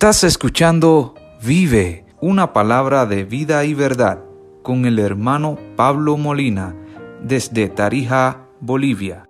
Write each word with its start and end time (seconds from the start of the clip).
Estás 0.00 0.24
escuchando 0.24 1.14
Vive, 1.42 2.06
una 2.22 2.54
palabra 2.54 3.04
de 3.04 3.24
vida 3.24 3.66
y 3.66 3.74
verdad, 3.74 4.24
con 4.62 4.86
el 4.86 4.98
hermano 4.98 5.58
Pablo 5.76 6.16
Molina, 6.16 6.74
desde 7.22 7.68
Tarija, 7.68 8.48
Bolivia. 8.60 9.28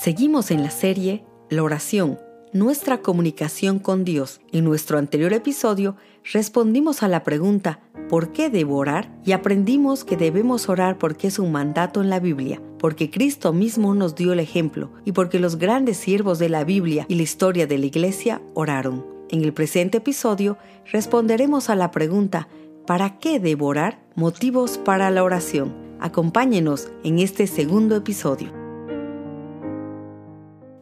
Seguimos 0.00 0.50
en 0.50 0.62
la 0.62 0.70
serie 0.70 1.26
La 1.50 1.62
oración, 1.62 2.18
nuestra 2.54 3.02
comunicación 3.02 3.78
con 3.78 4.02
Dios. 4.02 4.40
En 4.50 4.64
nuestro 4.64 4.96
anterior 4.96 5.34
episodio 5.34 5.96
respondimos 6.32 7.02
a 7.02 7.08
la 7.08 7.24
pregunta 7.24 7.80
¿por 8.08 8.32
qué 8.32 8.50
debo 8.50 8.76
orar? 8.76 9.10
Y 9.24 9.32
aprendimos 9.32 10.04
que 10.04 10.16
debemos 10.16 10.68
orar 10.68 10.98
porque 10.98 11.28
es 11.28 11.38
un 11.38 11.52
mandato 11.52 12.02
en 12.02 12.10
la 12.10 12.20
Biblia, 12.20 12.60
porque 12.78 13.10
Cristo 13.10 13.52
mismo 13.52 13.94
nos 13.94 14.14
dio 14.14 14.32
el 14.32 14.40
ejemplo 14.40 14.90
y 15.04 15.12
porque 15.12 15.38
los 15.38 15.56
grandes 15.56 15.96
siervos 15.96 16.38
de 16.38 16.48
la 16.48 16.64
Biblia 16.64 17.06
y 17.08 17.16
la 17.16 17.22
historia 17.22 17.66
de 17.66 17.78
la 17.78 17.86
Iglesia 17.86 18.40
oraron. 18.54 19.04
En 19.28 19.42
el 19.42 19.52
presente 19.52 19.98
episodio 19.98 20.56
responderemos 20.92 21.68
a 21.68 21.74
la 21.74 21.90
pregunta 21.90 22.48
¿para 22.86 23.18
qué 23.18 23.40
debo 23.40 23.66
orar? 23.66 23.98
Motivos 24.14 24.78
para 24.78 25.10
la 25.10 25.24
oración. 25.24 25.74
Acompáñenos 25.98 26.90
en 27.02 27.18
este 27.18 27.46
segundo 27.46 27.96
episodio. 27.96 28.55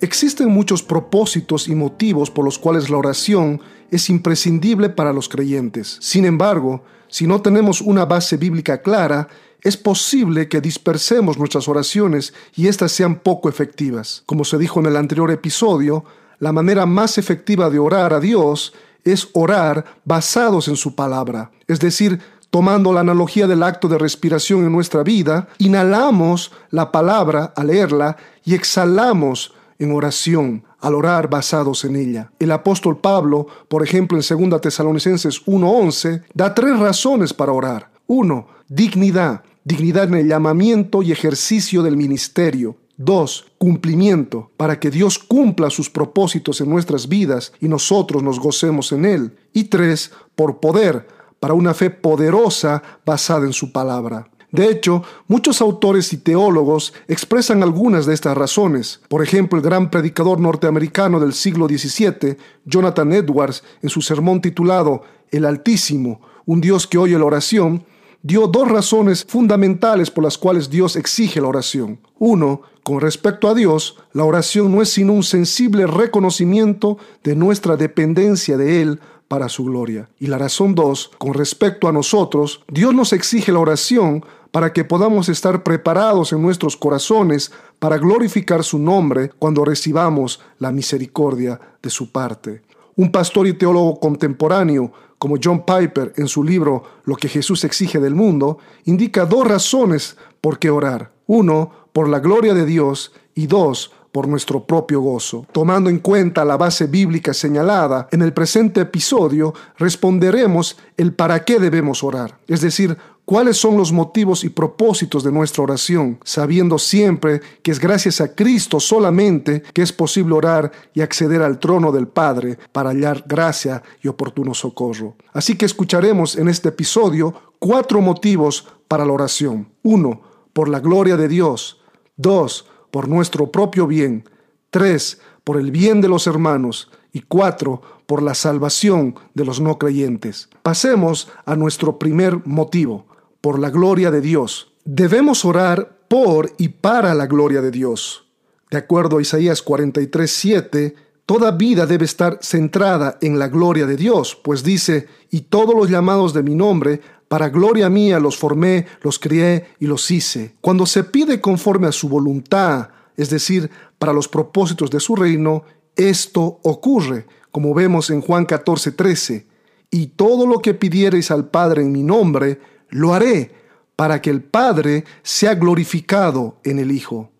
Existen 0.04 0.50
muchos 0.50 0.82
propósitos 0.82 1.66
y 1.66 1.74
motivos 1.74 2.30
por 2.30 2.44
los 2.44 2.58
cuales 2.58 2.90
la 2.90 2.98
oración 2.98 3.62
es 3.90 4.10
imprescindible 4.10 4.90
para 4.90 5.14
los 5.14 5.30
creyentes. 5.30 5.96
Sin 5.98 6.27
embargo, 6.27 6.84
si 7.08 7.27
no 7.27 7.40
tenemos 7.40 7.80
una 7.80 8.04
base 8.04 8.36
bíblica 8.36 8.82
clara, 8.82 9.28
es 9.62 9.78
posible 9.78 10.46
que 10.46 10.60
dispersemos 10.60 11.38
nuestras 11.38 11.68
oraciones 11.68 12.34
y 12.54 12.66
éstas 12.66 12.92
sean 12.92 13.20
poco 13.20 13.48
efectivas. 13.48 14.22
Como 14.27 14.44
se 14.44 14.58
dijo 14.58 14.78
en 14.78 14.84
el 14.84 14.98
anterior 14.98 15.30
episodio, 15.30 16.05
la 16.38 16.52
manera 16.52 16.84
más 16.84 17.16
efectiva 17.16 17.70
de 17.70 17.78
orar 17.78 18.12
a 18.12 18.20
Dios 18.20 18.74
es 19.05 19.30
orar 19.32 19.86
basados 20.05 20.68
en 20.68 20.77
su 20.77 20.94
palabra. 20.94 21.50
Es 21.66 21.80
decir, 21.80 22.20
tomando 22.50 22.92
la 22.92 23.00
analogía 23.00 23.46
del 23.46 23.62
acto 23.62 23.89
de 23.89 23.96
respiración 23.96 24.66
en 24.66 24.72
nuestra 24.72 25.02
vida, 25.02 25.48
inhalamos 25.56 26.52
la 26.68 26.92
palabra 26.92 27.55
al 27.56 27.68
leerla 27.68 28.18
y 28.44 28.52
exhalamos 28.52 29.53
en 29.78 29.92
oración 29.92 30.64
al 30.80 30.94
orar 30.94 31.28
basados 31.28 31.84
en 31.84 31.97
ella. 31.97 32.30
El 32.39 32.53
apóstol 32.53 32.98
Pablo, 32.98 33.47
por 33.69 33.83
ejemplo, 33.83 34.19
en 34.19 34.50
2 34.50 34.61
Tesalonicenses 34.61 35.42
1:11, 35.47 36.22
da 36.34 36.55
tres 36.55 36.78
razones 36.78 37.33
para 37.33 37.53
orar. 37.53 37.91
Uno, 38.06 38.48
dignidad, 38.69 39.42
dignidad 39.64 40.05
en 40.05 40.14
el 40.14 40.28
llamamiento 40.28 41.02
y 41.02 41.12
ejercicio 41.12 41.83
del 41.83 41.97
ministerio. 41.97 42.77
Dos, 42.97 43.47
cumplimiento, 43.58 44.50
para 44.56 44.78
que 44.78 44.91
Dios 44.91 45.19
cumpla 45.19 45.69
sus 45.70 45.91
propósitos 45.91 46.61
en 46.61 46.70
nuestras 46.70 47.08
vidas 47.08 47.52
y 47.61 47.67
nosotros 47.67 48.22
nos 48.22 48.39
gocemos 48.39 48.92
en 48.92 49.05
Él. 49.05 49.36
Y 49.52 49.64
tres, 49.64 50.12
por 50.36 50.61
poder, 50.61 51.08
para 51.41 51.55
una 51.55 51.75
fe 51.75 51.91
poderosa 51.91 52.83
basada 53.05 53.47
en 53.47 53.52
su 53.52 53.72
palabra. 53.72 54.28
De 54.55 54.70
hecho, 54.70 55.02
muchos 55.27 55.60
autores 55.60 56.12
y 56.12 56.19
teólogos 56.19 56.94
expresan 57.08 57.64
algunas 57.64 58.06
de 58.06 58.14
estas 58.14 58.36
razones. 58.36 59.00
Por 59.08 59.20
ejemplo, 59.20 59.58
el 59.58 59.64
gran 59.64 59.91
predicador 59.91 60.38
norteamericano 60.38 61.19
del 61.19 61.33
siglo 61.33 61.66
XVII, 61.66 62.36
Jonathan 62.64 63.12
Edwards, 63.12 63.64
en 63.83 63.88
su 63.88 64.00
sermón 64.00 64.41
titulado 64.41 65.02
El 65.33 65.44
Altísimo, 65.44 66.20
un 66.46 66.61
Dios 66.61 66.86
que 66.86 66.98
oye 66.98 67.19
la 67.19 67.24
oración, 67.24 67.84
dio 68.22 68.46
dos 68.46 68.70
razones 68.70 69.24
fundamentales 69.24 70.12
por 70.12 70.22
las 70.22 70.38
cuales 70.38 70.70
Dios 70.70 70.94
exige 70.94 71.41
la 71.41 71.48
oración. 71.48 71.98
Uno, 72.20 72.62
con 72.84 73.00
respecto 73.00 73.48
a 73.48 73.55
Dios, 73.55 73.96
la 74.12 74.22
oración 74.22 74.70
no 74.70 74.83
es 74.83 74.91
sino 74.91 75.14
un 75.14 75.24
sensible 75.24 75.89
reconocimiento 75.89 76.96
de 77.24 77.34
nuestra 77.34 77.77
dependencia 77.77 78.56
de 78.56 78.83
Él 78.83 79.00
para 79.27 79.48
su 79.48 79.64
gloria. 79.64 80.08
Y 80.20 80.28
la 80.28 80.39
razón 80.39 80.77
dos, 80.77 81.11
con 81.18 81.34
respecto 81.34 81.89
a 81.89 81.92
nosotros, 81.92 82.62
Dios 82.68 82.94
nos 82.94 83.12
exige 83.12 83.50
la 83.50 83.58
oración 83.58 84.24
para 84.55 84.72
que 84.72 84.84
podamos 84.84 85.29
estar 85.29 85.64
preparados 85.64 86.33
en 86.33 86.40
nuestros 86.40 86.77
corazones 86.77 87.51
para 87.80 87.98
glorificar 87.98 88.62
su 88.62 88.79
nombre 88.79 89.33
cuando 89.36 89.64
recibamos 89.64 90.40
la 90.61 90.70
misericordia 90.70 91.61
de 91.83 91.90
su 91.90 92.12
parte. 92.12 92.62
Un 92.95 93.11
pastor 93.11 93.48
y 93.48 93.55
teólogo 93.55 93.98
contemporáneo 93.98 94.92
como 95.18 95.39
John 95.42 95.64
Piper 95.64 96.12
en 96.18 96.29
su 96.29 96.45
libro 96.45 96.84
Lo 97.05 97.17
que 97.17 97.29
Jesús 97.29 97.64
exige 97.64 97.98
del 97.98 98.14
mundo, 98.14 98.58
indica 98.84 99.27
dos 99.27 99.45
razones 99.45 100.17
por 100.40 100.61
qué 100.61 100.70
orar. 100.70 101.11
Uno, 101.27 101.73
por 101.92 102.08
la 102.08 102.20
gloria 102.20 102.55
de 102.55 102.64
Dios 102.64 103.11
y 103.34 103.48
dos, 103.48 103.90
por 104.14 104.29
nuestro 104.29 104.64
propio 104.64 105.00
gozo. 105.00 105.45
Tomando 105.50 105.90
en 105.90 105.98
cuenta 105.98 106.45
la 106.45 106.56
base 106.56 106.86
bíblica 106.86 107.34
señalada, 107.34 108.06
en 108.12 108.23
el 108.23 108.33
presente 108.33 108.83
episodio 108.83 109.52
responderemos 109.77 110.79
el 110.96 111.12
para 111.12 111.45
qué 111.45 111.58
debemos 111.58 112.05
orar, 112.05 112.39
es 112.46 112.61
decir, 112.61 112.96
cuáles 113.24 113.57
son 113.57 113.77
los 113.77 113.92
motivos 113.92 114.45
y 114.45 114.48
propósitos 114.48 115.24
de 115.24 115.33
nuestra 115.33 115.62
oración, 115.62 116.18
sabiendo 116.24 116.79
siempre 116.79 117.40
que 117.62 117.70
es 117.70 117.80
gracias 117.80 118.20
a 118.20 118.35
Cristo 118.35 118.80
solamente 118.80 119.62
que 119.73 119.83
es 119.83 119.92
posible 119.92 120.35
orar 120.35 120.73
y 120.92 121.01
acceder 121.01 121.42
al 121.42 121.58
trono 121.58 121.92
del 121.92 122.08
Padre 122.08 122.58
para 122.73 122.90
hallar 122.90 123.24
gracia 123.27 123.83
y 124.02 124.08
oportuno 124.08 124.55
socorro. 124.55 125.17
Así 125.33 125.57
que 125.57 125.67
escucharemos 125.67 126.36
en 126.36 126.48
este 126.48 126.68
episodio 126.68 127.35
cuatro 127.58 128.00
motivos 128.00 128.67
para 128.88 129.05
la 129.05 129.12
oración. 129.12 129.69
Uno, 129.82 130.20
por 130.52 130.69
la 130.69 130.81
gloria 130.81 131.17
de 131.17 131.29
Dios. 131.29 131.81
Dos, 132.17 132.67
por 132.91 133.08
nuestro 133.08 133.50
propio 133.50 133.87
bien. 133.87 134.29
Tres, 134.70 135.20
por 135.43 135.58
el 135.58 135.70
bien 135.70 136.00
de 136.00 136.08
los 136.08 136.26
hermanos. 136.26 136.91
Y 137.12 137.20
cuatro, 137.23 137.81
por 138.06 138.23
la 138.23 138.35
salvación 138.35 139.14
de 139.35 139.44
los 139.44 139.61
no 139.61 139.79
creyentes. 139.79 140.49
Pasemos 140.62 141.29
a 141.44 141.56
nuestro 141.56 141.99
primer 141.99 142.46
motivo, 142.46 143.06
por 143.44 143.58
la 143.58 143.69
gloria 143.69 144.10
de 144.10 144.22
Dios. 144.22 144.72
Debemos 144.87 145.44
orar 145.44 145.99
por 146.08 146.55
y 146.56 146.69
para 146.69 147.14
la 147.14 147.26
gloria 147.26 147.60
de 147.60 147.70
Dios. 147.70 148.25
De 148.70 148.78
acuerdo 148.78 149.19
a 149.19 149.20
Isaías 149.20 149.60
43, 149.60 150.31
7, 150.31 150.94
toda 151.26 151.50
vida 151.50 151.84
debe 151.84 152.06
estar 152.06 152.38
centrada 152.40 153.19
en 153.20 153.38
la 153.38 153.49
gloria 153.49 153.84
de 153.84 153.99
Dios, 153.99 154.34
pues 154.34 154.64
dice, 154.64 155.08
y 155.31 155.43
todos 155.43 155.75
los 155.75 155.90
llamados 155.90 156.32
de 156.32 156.43
mi 156.43 156.55
nombre, 156.55 157.02
para 157.28 157.50
gloria 157.50 157.90
mía 157.90 158.19
los 158.19 158.38
formé, 158.38 158.87
los 159.02 159.19
crié 159.19 159.66
y 159.78 159.88
los 159.88 160.11
hice. 160.11 160.55
Cuando 160.62 160.87
se 160.87 161.05
pide 161.05 161.43
conforme 161.43 161.88
a 161.88 161.93
su 161.93 162.08
voluntad, 162.08 162.88
es 163.14 163.28
decir, 163.28 163.70
para 163.99 164.14
los 164.14 164.26
propósitos 164.26 164.90
de 164.90 165.00
su 165.00 165.16
reino, 165.16 165.64
esto 165.96 166.61
ocurre, 166.62 167.26
como 167.50 167.75
vemos 167.75 168.08
en 168.08 168.22
Juan 168.22 168.46
14, 168.46 168.93
13. 168.93 169.46
Y 169.90 170.06
todo 170.06 170.46
lo 170.46 170.61
que 170.61 170.72
pidiereis 170.72 171.31
al 171.31 171.50
Padre 171.50 171.82
en 171.82 171.93
mi 171.93 172.02
nombre, 172.02 172.58
lo 172.94 173.12
haré 173.12 173.50
para 173.96 174.22
que 174.22 174.31
el 174.31 174.43
Padre 174.43 175.05
sea 175.22 175.55
glorificado 175.55 176.56
en 176.62 176.78
el 176.78 176.93
Hijo. 176.93 177.31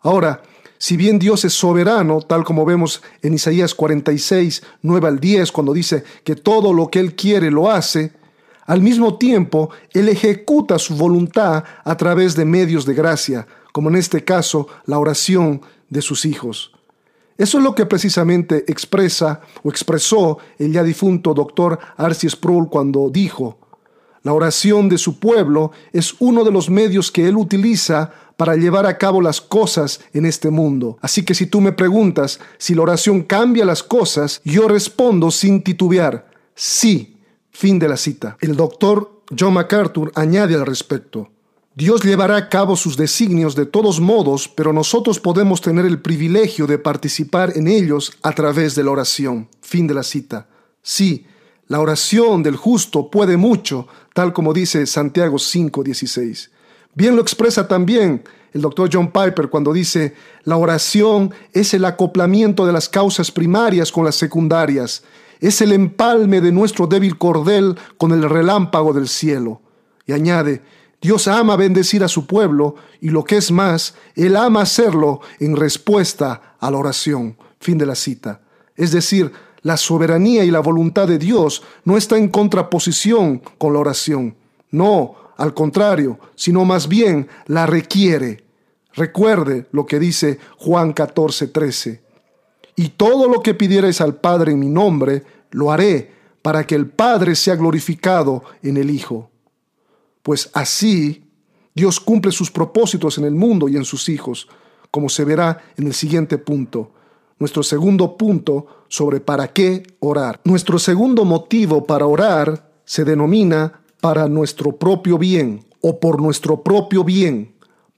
Ahora, 0.00 0.42
si 0.78 0.96
bien 0.96 1.18
Dios 1.18 1.44
es 1.44 1.52
soberano, 1.52 2.22
tal 2.22 2.44
como 2.44 2.64
vemos 2.64 3.02
en 3.20 3.34
Isaías 3.34 3.74
46, 3.74 4.62
9 4.82 5.08
al 5.08 5.20
10, 5.20 5.52
cuando 5.52 5.74
dice 5.74 6.02
que 6.24 6.34
todo 6.34 6.72
lo 6.72 6.88
que 6.88 7.00
Él 7.00 7.14
quiere 7.14 7.50
lo 7.50 7.70
hace, 7.70 8.12
al 8.64 8.80
mismo 8.80 9.18
tiempo 9.18 9.70
Él 9.92 10.08
ejecuta 10.08 10.78
su 10.78 10.96
voluntad 10.96 11.62
a 11.84 11.96
través 11.96 12.34
de 12.34 12.46
medios 12.46 12.86
de 12.86 12.94
gracia, 12.94 13.46
como 13.72 13.90
en 13.90 13.96
este 13.96 14.24
caso 14.24 14.66
la 14.86 14.98
oración 14.98 15.60
de 15.90 16.00
sus 16.00 16.24
hijos. 16.24 16.72
Eso 17.36 17.58
es 17.58 17.64
lo 17.64 17.74
que 17.74 17.84
precisamente 17.84 18.64
expresa 18.66 19.42
o 19.62 19.68
expresó 19.68 20.38
el 20.58 20.72
ya 20.72 20.82
difunto 20.82 21.34
doctor 21.34 21.78
Arcis 21.98 22.32
Sproul 22.32 22.70
cuando 22.70 23.10
dijo, 23.10 23.58
la 24.26 24.32
oración 24.32 24.88
de 24.88 24.98
su 24.98 25.20
pueblo 25.20 25.70
es 25.92 26.16
uno 26.18 26.42
de 26.42 26.50
los 26.50 26.68
medios 26.68 27.12
que 27.12 27.28
él 27.28 27.36
utiliza 27.36 28.10
para 28.36 28.56
llevar 28.56 28.84
a 28.84 28.98
cabo 28.98 29.20
las 29.20 29.40
cosas 29.40 30.00
en 30.12 30.26
este 30.26 30.50
mundo. 30.50 30.98
Así 31.00 31.24
que 31.24 31.32
si 31.32 31.46
tú 31.46 31.60
me 31.60 31.70
preguntas 31.70 32.40
si 32.58 32.74
la 32.74 32.82
oración 32.82 33.22
cambia 33.22 33.64
las 33.64 33.84
cosas, 33.84 34.40
yo 34.44 34.66
respondo 34.66 35.30
sin 35.30 35.62
titubear, 35.62 36.28
sí. 36.56 37.18
Fin 37.52 37.78
de 37.78 37.88
la 37.88 37.96
cita. 37.96 38.36
El 38.40 38.56
doctor 38.56 39.22
John 39.38 39.54
MacArthur 39.54 40.10
añade 40.16 40.56
al 40.56 40.66
respecto. 40.66 41.30
Dios 41.76 42.02
llevará 42.02 42.36
a 42.36 42.48
cabo 42.48 42.74
sus 42.74 42.96
designios 42.96 43.54
de 43.54 43.66
todos 43.66 44.00
modos, 44.00 44.48
pero 44.48 44.72
nosotros 44.72 45.20
podemos 45.20 45.60
tener 45.60 45.86
el 45.86 46.02
privilegio 46.02 46.66
de 46.66 46.80
participar 46.80 47.52
en 47.56 47.68
ellos 47.68 48.12
a 48.24 48.32
través 48.32 48.74
de 48.74 48.82
la 48.82 48.90
oración. 48.90 49.48
Fin 49.60 49.86
de 49.86 49.94
la 49.94 50.02
cita. 50.02 50.48
Sí, 50.82 51.26
la 51.68 51.80
oración 51.80 52.44
del 52.44 52.54
justo 52.54 53.10
puede 53.10 53.36
mucho, 53.36 53.88
tal 54.16 54.32
como 54.32 54.54
dice 54.54 54.86
Santiago 54.86 55.36
5:16. 55.36 56.48
Bien 56.94 57.14
lo 57.14 57.20
expresa 57.20 57.68
también 57.68 58.24
el 58.54 58.62
doctor 58.62 58.88
John 58.90 59.12
Piper 59.12 59.50
cuando 59.50 59.74
dice, 59.74 60.14
la 60.44 60.56
oración 60.56 61.34
es 61.52 61.74
el 61.74 61.84
acoplamiento 61.84 62.64
de 62.64 62.72
las 62.72 62.88
causas 62.88 63.30
primarias 63.30 63.92
con 63.92 64.06
las 64.06 64.14
secundarias, 64.14 65.02
es 65.38 65.60
el 65.60 65.72
empalme 65.72 66.40
de 66.40 66.50
nuestro 66.50 66.86
débil 66.86 67.18
cordel 67.18 67.76
con 67.98 68.12
el 68.12 68.22
relámpago 68.22 68.94
del 68.94 69.08
cielo. 69.08 69.60
Y 70.06 70.12
añade, 70.12 70.62
Dios 71.02 71.28
ama 71.28 71.54
bendecir 71.56 72.02
a 72.02 72.08
su 72.08 72.26
pueblo 72.26 72.76
y 73.02 73.10
lo 73.10 73.22
que 73.22 73.36
es 73.36 73.50
más, 73.50 73.96
Él 74.14 74.34
ama 74.34 74.62
hacerlo 74.62 75.20
en 75.40 75.56
respuesta 75.56 76.56
a 76.58 76.70
la 76.70 76.78
oración. 76.78 77.36
Fin 77.60 77.76
de 77.76 77.84
la 77.84 77.94
cita. 77.94 78.40
Es 78.76 78.92
decir, 78.92 79.32
la 79.66 79.76
soberanía 79.76 80.44
y 80.44 80.52
la 80.52 80.60
voluntad 80.60 81.08
de 81.08 81.18
Dios 81.18 81.60
no 81.84 81.96
está 81.96 82.16
en 82.16 82.28
contraposición 82.28 83.42
con 83.58 83.72
la 83.72 83.80
oración. 83.80 84.36
No, 84.70 85.16
al 85.36 85.54
contrario, 85.54 86.20
sino 86.36 86.64
más 86.64 86.86
bien 86.86 87.26
la 87.46 87.66
requiere. 87.66 88.44
Recuerde 88.94 89.66
lo 89.72 89.84
que 89.84 89.98
dice 89.98 90.38
Juan 90.56 90.92
14, 90.92 91.48
13. 91.48 92.00
Y 92.76 92.90
todo 92.90 93.28
lo 93.28 93.42
que 93.42 93.54
pidierais 93.54 94.00
al 94.00 94.14
Padre 94.14 94.52
en 94.52 94.60
mi 94.60 94.68
nombre, 94.68 95.24
lo 95.50 95.72
haré, 95.72 96.12
para 96.42 96.64
que 96.64 96.76
el 96.76 96.88
Padre 96.88 97.34
sea 97.34 97.56
glorificado 97.56 98.44
en 98.62 98.76
el 98.76 98.88
Hijo. 98.88 99.32
Pues 100.22 100.48
así 100.52 101.24
Dios 101.74 101.98
cumple 101.98 102.30
sus 102.30 102.52
propósitos 102.52 103.18
en 103.18 103.24
el 103.24 103.34
mundo 103.34 103.68
y 103.68 103.76
en 103.76 103.84
sus 103.84 104.08
hijos, 104.08 104.46
como 104.92 105.08
se 105.08 105.24
verá 105.24 105.64
en 105.76 105.88
el 105.88 105.92
siguiente 105.92 106.38
punto. 106.38 106.92
Nuestro 107.38 107.62
segundo 107.62 108.16
punto 108.16 108.66
sobre 108.88 109.20
para 109.20 109.52
qué 109.52 109.82
orar. 110.00 110.40
Nuestro 110.44 110.78
segundo 110.78 111.24
motivo 111.24 111.84
para 111.84 112.06
orar 112.06 112.70
se 112.84 113.04
denomina 113.04 113.80
para 114.00 114.28
nuestro 114.28 114.76
propio 114.76 115.18
bien 115.18 115.64
o 115.80 116.00
por 116.00 116.20
nuestro 116.20 116.62
propio 116.62 117.04
bien. 117.04 117.54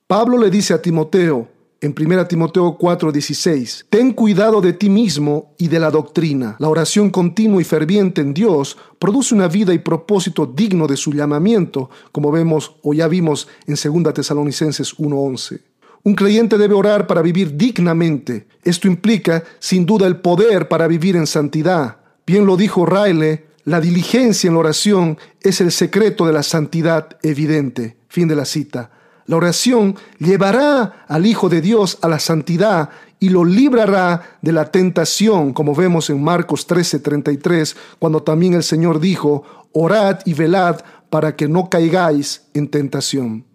Pablo 0.07 0.39
le 0.39 0.51
dice 0.51 0.75
a 0.75 0.83
Timoteo 0.83 1.49
en 1.81 1.95
1 1.97 2.27
Timoteo 2.27 2.77
4:16, 2.77 3.87
Ten 3.89 4.13
cuidado 4.13 4.61
de 4.61 4.73
ti 4.73 4.89
mismo 4.89 5.55
y 5.59 5.69
de 5.69 5.79
la 5.79 5.91
doctrina. 5.91 6.57
La 6.59 6.69
oración 6.69 7.11
continua 7.11 7.61
y 7.61 7.65
ferviente 7.65 8.21
en 8.21 8.35
Dios 8.35 8.77
produce 8.99 9.35
una 9.35 9.47
vida 9.47 9.73
y 9.73 9.79
propósito 9.79 10.47
digno 10.47 10.89
de 10.89 10.97
su 10.97 11.13
llamamiento, 11.13 11.89
como 12.11 12.33
vemos 12.33 12.75
o 12.83 12.95
ya 12.95 13.07
vimos 13.07 13.47
en 13.67 13.77
2 13.77 14.13
Tesalonicenses 14.13 14.99
1:11. 14.99 15.61
Un 16.09 16.15
creyente 16.15 16.57
debe 16.57 16.73
orar 16.73 17.07
para 17.07 17.21
vivir 17.21 17.59
dignamente. 17.59 18.49
Esto 18.65 18.89
implica, 18.89 19.45
sin 19.59 19.85
duda, 19.85 20.07
el 20.07 20.17
poder 20.17 20.67
para 20.67 20.87
vivir 20.87 21.17
en 21.17 21.27
santidad. 21.27 21.99
Bien 22.27 22.47
lo 22.47 22.57
dijo 22.57 22.87
Riley, 22.87 23.45
la 23.65 23.79
diligencia 23.79 24.49
en 24.49 24.55
la 24.55 24.61
oración 24.61 25.19
es 25.43 25.61
el 25.61 25.71
secreto 25.71 26.25
de 26.25 26.33
la 26.33 26.43
santidad 26.43 27.19
evidente. 27.23 27.99
Fin 28.09 28.27
de 28.27 28.37
la 28.37 28.47
cita. 28.47 28.91
La 29.27 29.37
oración 29.37 29.97
llevará 30.19 31.05
al 31.09 31.27
Hijo 31.27 31.51
de 31.51 31.61
Dios 31.61 31.99
a 32.01 32.09
la 32.09 32.21
santidad 32.21 32.89
y 33.21 33.29
lo 33.29 33.45
librará 33.45 34.39
de 34.41 34.53
la 34.53 34.71
tentación, 34.71 35.53
como 35.53 35.75
vemos 35.75 36.09
en 36.09 36.25
Marcos 36.25 36.67
13:33, 36.67 37.77
cuando 37.99 38.23
también 38.23 38.55
el 38.55 38.63
Señor 38.63 38.99
dijo, 38.99 39.69
orad 39.75 40.21
y 40.25 40.33
velad 40.33 40.81
para 41.11 41.37
que 41.37 41.49
no 41.49 41.69
caigáis 41.69 42.47
en 42.55 42.69
tentación. 42.69 43.48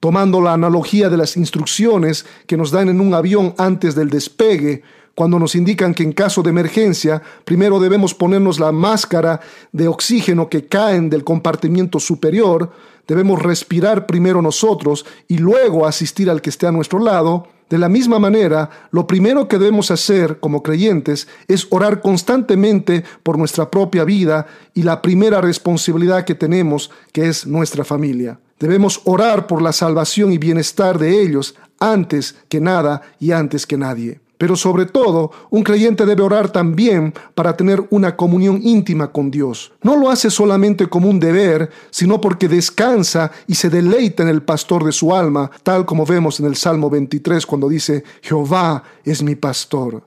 Tomando 0.00 0.40
la 0.40 0.54
analogía 0.54 1.10
de 1.10 1.18
las 1.18 1.36
instrucciones 1.36 2.24
que 2.46 2.56
nos 2.56 2.70
dan 2.70 2.88
en 2.88 3.00
un 3.00 3.12
avión 3.14 3.54
antes 3.58 3.94
del 3.94 4.08
despegue, 4.08 4.82
cuando 5.14 5.38
nos 5.38 5.54
indican 5.54 5.92
que 5.92 6.02
en 6.02 6.12
caso 6.12 6.42
de 6.42 6.48
emergencia 6.48 7.20
primero 7.44 7.78
debemos 7.78 8.14
ponernos 8.14 8.58
la 8.58 8.72
máscara 8.72 9.40
de 9.72 9.88
oxígeno 9.88 10.48
que 10.48 10.66
caen 10.66 11.10
del 11.10 11.24
compartimiento 11.24 12.00
superior, 12.00 12.72
debemos 13.06 13.42
respirar 13.42 14.06
primero 14.06 14.40
nosotros 14.40 15.04
y 15.28 15.36
luego 15.36 15.86
asistir 15.86 16.30
al 16.30 16.40
que 16.40 16.48
esté 16.48 16.66
a 16.66 16.72
nuestro 16.72 16.98
lado, 16.98 17.48
de 17.68 17.78
la 17.78 17.88
misma 17.88 18.18
manera, 18.18 18.70
lo 18.90 19.06
primero 19.06 19.46
que 19.46 19.58
debemos 19.58 19.90
hacer 19.90 20.40
como 20.40 20.62
creyentes 20.62 21.28
es 21.46 21.68
orar 21.70 22.00
constantemente 22.00 23.04
por 23.22 23.38
nuestra 23.38 23.70
propia 23.70 24.04
vida 24.04 24.46
y 24.74 24.82
la 24.82 25.02
primera 25.02 25.40
responsabilidad 25.40 26.24
que 26.24 26.34
tenemos, 26.34 26.90
que 27.12 27.28
es 27.28 27.46
nuestra 27.46 27.84
familia. 27.84 28.40
Debemos 28.60 29.00
orar 29.04 29.46
por 29.46 29.62
la 29.62 29.72
salvación 29.72 30.32
y 30.32 30.38
bienestar 30.38 30.98
de 30.98 31.22
ellos 31.22 31.56
antes 31.80 32.36
que 32.48 32.60
nada 32.60 33.00
y 33.18 33.32
antes 33.32 33.66
que 33.66 33.78
nadie. 33.78 34.20
Pero 34.36 34.56
sobre 34.56 34.86
todo, 34.86 35.32
un 35.50 35.62
creyente 35.62 36.06
debe 36.06 36.22
orar 36.22 36.50
también 36.50 37.12
para 37.34 37.56
tener 37.56 37.86
una 37.90 38.16
comunión 38.16 38.60
íntima 38.62 39.12
con 39.12 39.30
Dios. 39.30 39.72
No 39.82 39.96
lo 39.96 40.10
hace 40.10 40.30
solamente 40.30 40.86
como 40.86 41.10
un 41.10 41.20
deber, 41.20 41.70
sino 41.90 42.20
porque 42.20 42.48
descansa 42.48 43.30
y 43.46 43.54
se 43.54 43.68
deleita 43.68 44.22
en 44.22 44.30
el 44.30 44.42
pastor 44.42 44.84
de 44.84 44.92
su 44.92 45.14
alma, 45.14 45.50
tal 45.62 45.84
como 45.84 46.06
vemos 46.06 46.40
en 46.40 46.46
el 46.46 46.56
Salmo 46.56 46.88
23 46.88 47.44
cuando 47.44 47.68
dice, 47.68 48.04
Jehová 48.22 48.82
es 49.04 49.22
mi 49.22 49.36
pastor. 49.36 50.06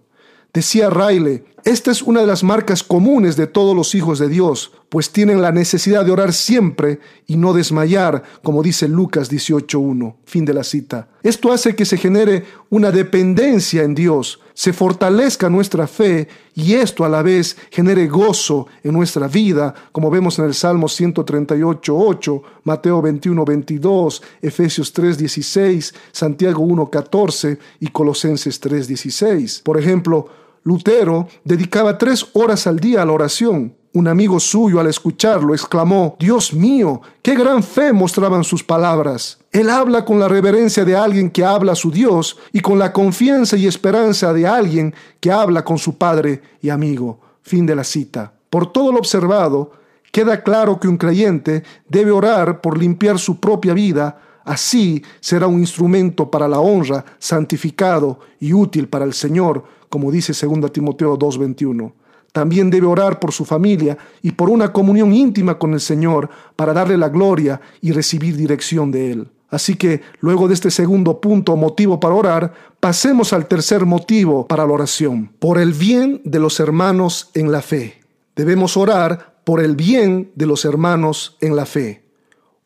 Decía 0.54 0.90
Riley, 0.92 1.44
esta 1.66 1.92
es 1.92 2.02
una 2.02 2.22
de 2.22 2.28
las 2.28 2.44
marcas 2.44 2.84
comunes 2.84 3.38
de 3.38 3.48
todos 3.48 3.76
los 3.76 3.96
hijos 3.96 4.20
de 4.20 4.28
Dios, 4.28 4.72
pues 4.90 5.12
tienen 5.12 5.42
la 5.42 5.52
necesidad 5.52 6.06
de 6.06 6.12
orar 6.12 6.34
siempre 6.34 7.00
y 7.26 7.38
no 7.38 7.54
desmayar, 7.54 8.22
como 8.44 8.62
dice 8.62 8.88
Lucas 8.88 9.32
18.1. 9.32 10.16
Fin 10.26 10.46
de 10.46 10.54
la 10.54 10.64
cita. 10.64 11.08
Esto 11.24 11.52
hace 11.54 11.74
que 11.74 11.86
se 11.86 11.98
genere 11.98 12.46
una 12.70 12.92
dependencia 12.92 13.84
en 13.84 13.96
Dios, 13.96 14.42
se 14.54 14.74
fortalezca 14.74 15.50
nuestra 15.50 15.88
fe 15.88 16.28
y 16.54 16.74
esto 16.74 17.06
a 17.06 17.10
la 17.10 17.22
vez 17.22 17.56
genere 17.72 18.08
gozo 18.08 18.68
en 18.84 18.94
nuestra 18.94 19.28
vida, 19.28 19.74
como 19.92 20.12
vemos 20.12 20.38
en 20.40 20.46
el 20.46 20.54
Salmo 20.54 20.88
138.8, 20.88 22.42
Mateo 22.66 23.02
21.22, 23.02 24.22
Efesios 24.42 24.94
3.16, 24.94 25.96
Santiago 26.12 26.64
1.14 26.64 27.58
y 27.80 27.88
Colosenses 27.88 28.62
3.16. 28.62 29.64
Por 29.64 29.80
ejemplo, 29.80 30.43
Lutero 30.64 31.28
dedicaba 31.44 31.98
tres 31.98 32.26
horas 32.34 32.68
al 32.68 32.80
día 32.80 33.02
a 33.02 33.06
la 33.06 33.12
oración. 33.12 33.76
Un 33.96 34.08
amigo 34.08 34.40
suyo 34.40 34.80
al 34.80 34.88
escucharlo 34.88 35.54
exclamó, 35.54 36.16
Dios 36.20 36.54
mío, 36.54 37.02
qué 37.22 37.36
gran 37.36 37.62
fe 37.62 37.94
mostraban 37.94 38.44
sus 38.44 38.64
palabras. 38.64 39.38
Él 39.52 39.70
habla 39.70 40.04
con 40.04 40.20
la 40.20 40.28
reverencia 40.28 40.84
de 40.84 40.96
alguien 40.96 41.30
que 41.30 41.46
habla 41.46 41.74
a 41.74 41.76
su 41.76 41.92
Dios 41.92 42.38
y 42.52 42.62
con 42.62 42.80
la 42.80 42.92
confianza 42.92 43.56
y 43.56 43.68
esperanza 43.68 44.34
de 44.34 44.48
alguien 44.48 44.96
que 45.20 45.32
habla 45.32 45.64
con 45.64 45.78
su 45.78 45.98
Padre 45.98 46.42
y 46.62 46.70
amigo. 46.70 47.20
Fin 47.44 47.66
de 47.66 47.76
la 47.76 47.84
cita. 47.84 48.34
Por 48.50 48.72
todo 48.72 48.92
lo 48.92 48.98
observado, 48.98 49.74
queda 50.12 50.42
claro 50.42 50.80
que 50.80 50.88
un 50.88 50.98
creyente 50.98 51.64
debe 51.88 52.12
orar 52.12 52.62
por 52.62 52.78
limpiar 52.78 53.20
su 53.20 53.40
propia 53.40 53.74
vida, 53.74 54.18
así 54.46 55.04
será 55.20 55.46
un 55.46 55.60
instrumento 55.60 56.32
para 56.32 56.48
la 56.48 56.60
honra, 56.60 57.04
santificado 57.20 58.20
y 58.40 58.54
útil 58.54 58.88
para 58.88 59.06
el 59.06 59.14
Señor, 59.14 59.66
como 59.94 60.12
dice 60.12 60.34
2 60.34 60.74
Timoteo 60.74 61.20
2.21. 61.20 61.94
También 62.32 62.72
debe 62.72 62.88
orar 62.88 63.20
por 63.20 63.32
su 63.32 63.46
familia 63.46 63.96
y 64.24 64.32
por 64.32 64.50
una 64.50 64.74
comunión 64.74 65.14
íntima 65.14 65.60
con 65.60 65.76
el 65.76 65.80
Señor 65.80 66.32
para 66.56 66.74
darle 66.74 66.98
la 66.98 67.10
gloria 67.10 67.62
y 67.80 67.92
recibir 67.92 68.36
dirección 68.36 68.90
de 68.90 69.12
Él. 69.12 69.32
Así 69.52 69.76
que 69.76 70.02
luego 70.20 70.48
de 70.48 70.56
este 70.56 70.72
segundo 70.72 71.22
punto, 71.22 71.56
motivo 71.56 72.00
para 72.00 72.16
orar, 72.16 72.54
pasemos 72.80 73.34
al 73.34 73.46
tercer 73.46 73.86
motivo 73.86 74.48
para 74.48 74.66
la 74.66 74.74
oración, 74.74 75.32
por 75.38 75.60
el 75.60 75.74
bien 75.74 76.22
de 76.24 76.40
los 76.40 76.60
hermanos 76.60 77.30
en 77.36 77.52
la 77.52 77.62
fe. 77.62 78.02
Debemos 78.36 78.78
orar 78.78 79.36
por 79.44 79.62
el 79.62 79.76
bien 79.76 80.32
de 80.34 80.48
los 80.48 80.66
hermanos 80.66 81.38
en 81.40 81.56
la 81.56 81.68
fe. 81.68 82.04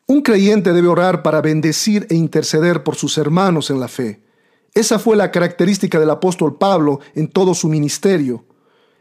Un 0.06 0.22
creyente 0.22 0.72
debe 0.72 0.88
orar 0.88 1.22
para 1.22 1.42
bendecir 1.42 2.06
e 2.08 2.14
interceder 2.14 2.84
por 2.84 2.96
sus 2.96 3.18
hermanos 3.18 3.68
en 3.68 3.80
la 3.80 3.88
fe. 3.88 4.22
Esa 4.78 5.00
fue 5.00 5.16
la 5.16 5.32
característica 5.32 5.98
del 5.98 6.08
apóstol 6.08 6.56
Pablo 6.56 7.00
en 7.16 7.26
todo 7.26 7.52
su 7.52 7.68
ministerio. 7.68 8.44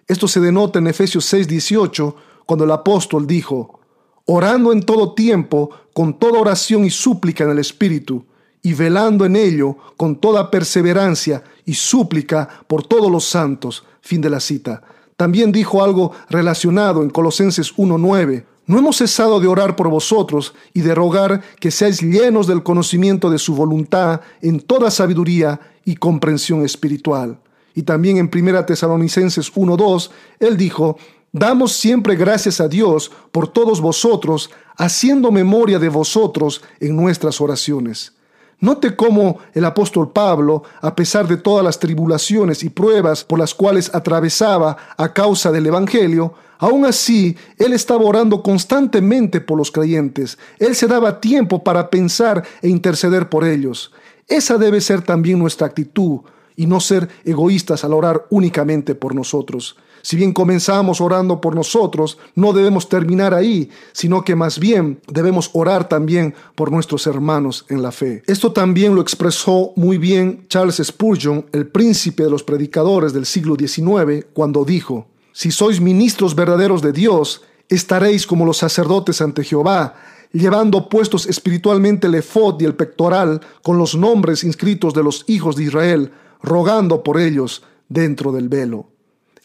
Esto 0.08 0.28
se 0.28 0.40
denota 0.40 0.80
en 0.80 0.88
Efesios 0.88 1.32
6:18, 1.32 2.16
cuando 2.48 2.66
el 2.66 2.72
apóstol 2.72 3.28
dijo, 3.28 3.80
orando 4.26 4.72
en 4.72 4.82
todo 4.82 5.14
tiempo, 5.14 5.70
con 5.94 6.18
toda 6.18 6.40
oración 6.40 6.84
y 6.84 6.90
súplica 6.90 7.44
en 7.44 7.52
el 7.52 7.60
Espíritu, 7.60 8.26
y 8.64 8.74
velando 8.74 9.24
en 9.24 9.36
ello 9.36 9.78
con 9.98 10.16
toda 10.16 10.50
perseverancia 10.50 11.44
y 11.64 11.76
súplica 11.76 12.50
por 12.66 12.82
todos 12.88 13.12
los 13.12 13.26
santos. 13.26 13.86
Fin 14.02 14.20
de 14.20 14.32
la 14.32 14.40
cita. 14.40 14.82
También 15.16 15.52
dijo 15.52 15.84
algo 15.84 16.12
relacionado 16.28 17.04
en 17.04 17.12
Colosenses 17.12 17.72
1:9. 17.78 18.48
No 18.68 18.78
hemos 18.78 18.98
cesado 18.98 19.40
de 19.40 19.48
orar 19.48 19.78
por 19.78 19.90
vosotros 19.90 20.54
y 20.74 20.82
de 20.82 20.94
rogar 20.94 21.42
que 21.60 21.72
seáis 21.72 22.02
llenos 22.02 22.48
del 22.48 22.64
conocimiento 22.64 23.30
de 23.30 23.40
su 23.40 23.56
voluntad 23.56 24.20
en 24.42 24.60
toda 24.60 24.92
sabiduría 24.92 25.62
y 25.86 25.96
comprensión 25.96 26.66
espiritual. 26.66 27.40
Y 27.74 27.84
también 27.84 28.18
en 28.18 28.30
1 28.34 28.66
Tesalonicenses 28.66 29.54
1.2, 29.54 30.10
él 30.40 30.58
dijo, 30.58 30.98
Damos 31.32 31.74
siempre 31.74 32.16
gracias 32.18 32.60
a 32.60 32.68
Dios 32.68 33.10
por 33.32 33.48
todos 33.48 33.80
vosotros, 33.80 34.50
haciendo 34.76 35.32
memoria 35.32 35.80
de 35.80 35.88
vosotros 35.88 36.62
en 36.82 36.96
nuestras 36.96 37.40
oraciones. 37.40 38.17
Note 38.60 38.96
cómo 38.96 39.38
el 39.54 39.66
apóstol 39.66 40.12
Pablo, 40.12 40.64
a 40.82 40.96
pesar 40.96 41.28
de 41.28 41.38
todas 41.38 41.64
las 41.64 41.80
tribulaciones 41.80 42.64
y 42.64 42.70
pruebas 42.70 43.24
por 43.24 43.38
las 43.38 43.54
cuales 43.54 43.94
atravesaba 43.94 44.78
a 44.98 45.14
causa 45.14 45.52
del 45.52 45.68
Evangelio, 45.68 46.34
aún 46.58 46.86
así 46.86 47.38
él 47.60 47.74
estaba 47.74 48.04
orando 48.04 48.42
constantemente 48.42 49.42
por 49.42 49.60
los 49.60 49.72
creyentes. 49.72 50.40
Él 50.58 50.74
se 50.74 50.88
daba 50.88 51.22
tiempo 51.22 51.64
para 51.64 51.92
pensar 51.92 52.44
e 52.64 52.70
interceder 52.70 53.30
por 53.30 53.46
ellos. 53.46 53.92
Esa 54.28 54.58
debe 54.58 54.82
ser 54.82 55.04
también 55.04 55.38
nuestra 55.38 55.68
actitud 55.68 56.22
y 56.58 56.66
no 56.66 56.82
ser 56.82 57.08
egoístas 57.24 57.86
al 57.86 57.94
orar 57.94 58.26
únicamente 58.30 58.96
por 58.96 59.16
nosotros. 59.16 59.78
Si 60.02 60.16
bien 60.16 60.34
comenzamos 60.34 61.02
orando 61.02 61.40
por 61.40 61.56
nosotros, 61.56 62.18
no 62.36 62.52
debemos 62.52 62.90
terminar 62.90 63.34
ahí, 63.34 63.70
sino 63.94 64.24
que 64.24 64.36
más 64.36 64.60
bien 64.60 65.00
debemos 65.08 65.52
orar 65.54 65.88
también 65.88 66.34
por 66.56 66.72
nuestros 66.72 67.08
hermanos 67.08 67.66
en 67.70 67.82
la 67.82 67.92
fe. 67.92 68.24
Esto 68.26 68.52
también 68.52 68.96
lo 68.96 69.02
expresó 69.02 69.74
muy 69.76 69.98
bien 69.98 70.46
Charles 70.50 70.82
Spurgeon, 70.84 71.46
el 71.52 71.68
príncipe 71.68 72.24
de 72.24 72.30
los 72.30 72.44
predicadores 72.44 73.14
del 73.14 73.26
siglo 73.26 73.56
XIX, 73.56 74.26
cuando 74.34 74.66
dijo, 74.66 75.08
Si 75.34 75.52
sois 75.52 75.80
ministros 75.80 76.36
verdaderos 76.36 76.82
de 76.82 76.94
Dios, 76.94 77.44
estaréis 77.70 78.26
como 78.26 78.46
los 78.46 78.58
sacerdotes 78.58 79.22
ante 79.22 79.44
Jehová, 79.44 79.96
llevando 80.32 80.90
puestos 80.90 81.26
espiritualmente 81.28 82.08
el 82.08 82.16
efod 82.16 82.62
y 82.62 82.66
el 82.66 82.76
pectoral 82.76 83.42
con 83.62 83.78
los 83.78 83.96
nombres 83.96 84.44
inscritos 84.44 84.94
de 84.94 85.04
los 85.04 85.24
hijos 85.28 85.56
de 85.56 85.64
Israel, 85.64 86.12
rogando 86.42 87.04
por 87.04 87.20
ellos 87.20 87.64
dentro 87.90 88.32
del 88.32 88.50
velo. 88.50 88.90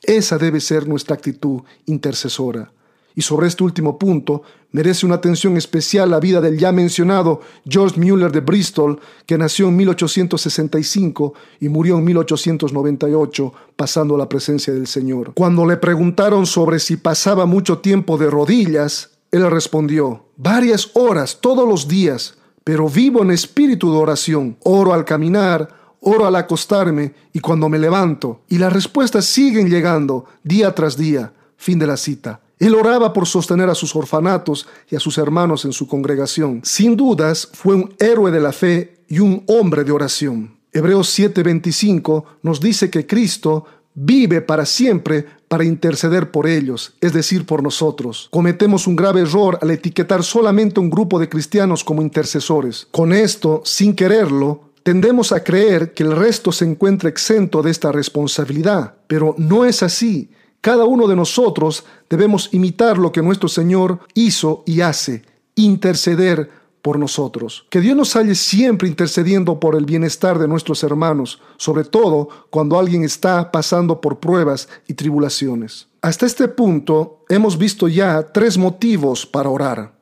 Esa 0.02 0.38
debe 0.38 0.60
ser 0.60 0.88
nuestra 0.88 1.14
actitud 1.14 1.62
intercesora. 1.86 2.72
Y 3.14 3.22
sobre 3.22 3.46
este 3.46 3.62
último 3.62 3.98
punto, 3.98 4.42
merece 4.70 5.04
una 5.04 5.16
atención 5.16 5.56
especial 5.56 6.10
la 6.10 6.18
vida 6.18 6.40
del 6.40 6.58
ya 6.58 6.72
mencionado 6.72 7.40
George 7.68 8.00
Mueller 8.00 8.32
de 8.32 8.40
Bristol, 8.40 8.98
que 9.26 9.36
nació 9.36 9.68
en 9.68 9.76
1865 9.76 11.34
y 11.60 11.68
murió 11.68 11.98
en 11.98 12.04
1898, 12.04 13.52
pasando 13.76 14.14
a 14.14 14.18
la 14.18 14.28
presencia 14.28 14.72
del 14.72 14.86
Señor. 14.86 15.32
Cuando 15.34 15.66
le 15.66 15.76
preguntaron 15.76 16.46
sobre 16.46 16.78
si 16.78 16.96
pasaba 16.96 17.44
mucho 17.44 17.78
tiempo 17.78 18.16
de 18.16 18.30
rodillas, 18.30 19.10
él 19.30 19.48
respondió, 19.50 20.26
varias 20.36 20.90
horas 20.94 21.38
todos 21.40 21.68
los 21.68 21.88
días, 21.88 22.38
pero 22.64 22.88
vivo 22.88 23.22
en 23.22 23.30
espíritu 23.30 23.92
de 23.92 23.98
oración. 23.98 24.56
Oro 24.62 24.94
al 24.94 25.04
caminar, 25.04 25.81
oro 26.02 26.26
al 26.26 26.36
acostarme 26.36 27.14
y 27.32 27.40
cuando 27.40 27.68
me 27.68 27.78
levanto. 27.78 28.42
Y 28.48 28.58
las 28.58 28.72
respuestas 28.72 29.24
siguen 29.24 29.68
llegando 29.68 30.26
día 30.42 30.74
tras 30.74 30.96
día. 30.96 31.32
Fin 31.56 31.78
de 31.78 31.86
la 31.86 31.96
cita. 31.96 32.40
Él 32.58 32.74
oraba 32.74 33.12
por 33.12 33.26
sostener 33.26 33.68
a 33.68 33.74
sus 33.74 33.96
orfanatos 33.96 34.68
y 34.88 34.94
a 34.96 35.00
sus 35.00 35.18
hermanos 35.18 35.64
en 35.64 35.72
su 35.72 35.88
congregación. 35.88 36.60
Sin 36.64 36.96
dudas, 36.96 37.48
fue 37.52 37.74
un 37.74 37.94
héroe 37.98 38.30
de 38.30 38.40
la 38.40 38.52
fe 38.52 38.98
y 39.08 39.18
un 39.18 39.42
hombre 39.48 39.82
de 39.84 39.92
oración. 39.92 40.58
Hebreos 40.72 41.08
7:25 41.18 42.24
nos 42.42 42.60
dice 42.60 42.88
que 42.88 43.06
Cristo 43.06 43.64
vive 43.94 44.40
para 44.40 44.64
siempre 44.64 45.26
para 45.48 45.64
interceder 45.64 46.30
por 46.30 46.46
ellos, 46.46 46.94
es 47.00 47.12
decir, 47.12 47.44
por 47.44 47.62
nosotros. 47.62 48.28
Cometemos 48.30 48.86
un 48.86 48.96
grave 48.96 49.20
error 49.20 49.58
al 49.60 49.70
etiquetar 49.70 50.22
solamente 50.22 50.80
un 50.80 50.88
grupo 50.88 51.18
de 51.18 51.28
cristianos 51.28 51.84
como 51.84 52.00
intercesores. 52.00 52.88
Con 52.90 53.12
esto, 53.12 53.60
sin 53.64 53.94
quererlo, 53.94 54.71
Tendemos 54.82 55.32
a 55.32 55.44
creer 55.44 55.94
que 55.94 56.02
el 56.02 56.16
resto 56.16 56.50
se 56.50 56.64
encuentra 56.64 57.08
exento 57.08 57.62
de 57.62 57.70
esta 57.70 57.92
responsabilidad, 57.92 58.94
pero 59.06 59.34
no 59.38 59.64
es 59.64 59.82
así. 59.82 60.30
Cada 60.60 60.84
uno 60.84 61.06
de 61.06 61.16
nosotros 61.16 61.84
debemos 62.08 62.48
imitar 62.52 62.98
lo 62.98 63.12
que 63.12 63.22
nuestro 63.22 63.48
Señor 63.48 64.00
hizo 64.14 64.62
y 64.66 64.80
hace, 64.80 65.22
interceder 65.54 66.50
por 66.82 66.98
nosotros. 66.98 67.64
Que 67.70 67.80
Dios 67.80 67.96
nos 67.96 68.14
halle 68.16 68.34
siempre 68.34 68.88
intercediendo 68.88 69.60
por 69.60 69.76
el 69.76 69.86
bienestar 69.86 70.38
de 70.38 70.48
nuestros 70.48 70.82
hermanos, 70.82 71.40
sobre 71.56 71.84
todo 71.84 72.28
cuando 72.50 72.78
alguien 72.78 73.04
está 73.04 73.52
pasando 73.52 74.00
por 74.00 74.18
pruebas 74.18 74.68
y 74.88 74.94
tribulaciones. 74.94 75.88
Hasta 76.00 76.26
este 76.26 76.48
punto 76.48 77.24
hemos 77.28 77.56
visto 77.56 77.86
ya 77.86 78.32
tres 78.32 78.58
motivos 78.58 79.24
para 79.24 79.48
orar. 79.48 79.92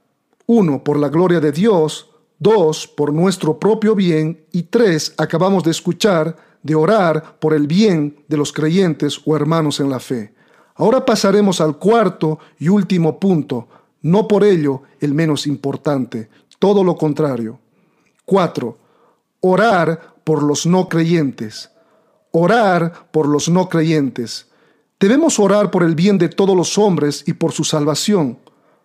Uno, 0.47 0.83
por 0.83 0.99
la 0.99 1.11
gloria 1.11 1.39
de 1.39 1.53
Dios, 1.53 2.10
Dos, 2.41 2.89
por 2.89 3.13
nuestro 3.13 3.59
propio 3.59 3.95
bien. 3.95 4.47
Y 4.51 4.65
tres, 4.65 5.15
acabamos 5.19 5.63
de 5.63 5.71
escuchar, 5.71 6.37
de 6.63 6.75
orar 6.75 7.39
por 7.39 7.53
el 7.53 7.67
bien 7.67 8.25
de 8.29 8.39
los 8.39 8.51
creyentes 8.53 9.21
o 9.25 9.37
hermanos 9.37 9.79
en 9.79 9.91
la 9.91 10.01
fe. 10.01 10.33
Ahora 10.75 11.05
pasaremos 11.05 11.61
al 11.61 11.77
cuarto 11.77 12.39
y 12.59 12.69
último 12.69 13.21
punto, 13.21 13.69
no 14.01 14.27
por 14.27 14.43
ello 14.43 14.83
el 15.01 15.13
menos 15.13 15.47
importante, 15.47 16.31
todo 16.59 16.83
lo 16.83 16.97
contrario. 16.97 17.61
Cuatro, 18.25 18.79
orar 19.41 20.15
por 20.25 20.43
los 20.43 20.65
no 20.65 20.89
creyentes. 20.89 21.71
Orar 22.33 23.11
por 23.11 23.29
los 23.29 23.51
no 23.51 23.69
creyentes. 23.69 24.47
Debemos 24.99 25.39
orar 25.39 25.71
por 25.71 25.83
el 25.83 25.95
bien 25.95 26.17
de 26.17 26.29
todos 26.29 26.57
los 26.57 26.79
hombres 26.79 27.25
y 27.27 27.35
por 27.35 27.53
su 27.53 27.65
salvación. 27.65 28.39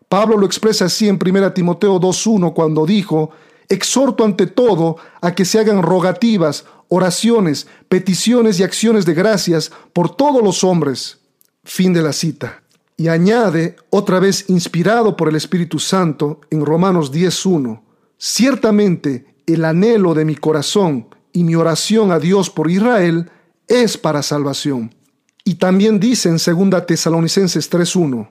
Pablo 0.10 0.38
lo 0.38 0.46
expresa 0.46 0.86
así 0.86 1.08
en 1.08 1.20
1 1.24 1.54
Timoteo 1.54 2.00
2.1 2.00 2.54
cuando 2.54 2.86
dijo, 2.86 3.32
Exhorto 3.68 4.24
ante 4.24 4.46
todo 4.48 4.98
a 5.22 5.34
que 5.34 5.46
se 5.46 5.60
hagan 5.60 5.82
rogativas, 5.82 6.66
oraciones, 6.88 7.68
peticiones 7.90 8.60
y 8.60 8.64
acciones 8.64 9.06
de 9.06 9.14
gracias 9.14 9.72
por 9.94 10.16
todos 10.16 10.44
los 10.44 10.64
hombres. 10.64 11.20
Fin 11.64 11.94
de 11.94 12.04
la 12.04 12.14
cita. 12.14 12.62
Y 12.98 13.08
añade, 13.08 13.76
otra 13.90 14.20
vez 14.20 14.50
inspirado 14.50 15.18
por 15.18 15.28
el 15.28 15.36
Espíritu 15.36 15.80
Santo, 15.80 16.42
en 16.50 16.66
Romanos 16.66 17.12
10.1, 17.12 17.82
Ciertamente 18.18 19.36
el 19.46 19.66
anhelo 19.66 20.14
de 20.14 20.26
mi 20.26 20.36
corazón 20.36 21.10
y 21.34 21.44
mi 21.44 21.56
oración 21.56 22.12
a 22.12 22.20
Dios 22.20 22.50
por 22.50 22.72
Israel 22.72 23.30
es 23.68 23.98
para 23.98 24.24
salvación. 24.24 24.96
Y 25.44 25.56
también 25.56 26.00
dice 26.00 26.30
en 26.30 26.38
2 26.38 26.88
Tesalonicenses 26.88 27.70
3.1, 27.70 28.30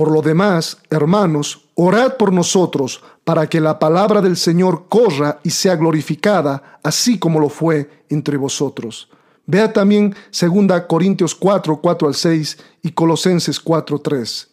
por 0.00 0.10
lo 0.10 0.22
demás, 0.22 0.78
hermanos, 0.88 1.66
orad 1.74 2.16
por 2.16 2.32
nosotros 2.32 3.02
para 3.22 3.50
que 3.50 3.60
la 3.60 3.78
palabra 3.78 4.22
del 4.22 4.38
Señor 4.38 4.86
corra 4.88 5.40
y 5.42 5.50
sea 5.50 5.76
glorificada, 5.76 6.80
así 6.82 7.18
como 7.18 7.38
lo 7.38 7.50
fue 7.50 8.06
entre 8.08 8.38
vosotros. 8.38 9.10
Vea 9.44 9.74
también 9.74 10.14
2 10.32 10.84
Corintios 10.88 11.34
4, 11.34 11.82
4 11.82 12.08
al 12.08 12.14
6 12.14 12.58
y 12.80 12.92
Colosenses 12.92 13.60
4, 13.60 13.98
3. 13.98 14.49